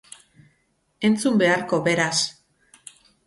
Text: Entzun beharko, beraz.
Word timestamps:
Entzun 1.09 1.37
beharko, 1.43 1.81
beraz. 1.89 2.17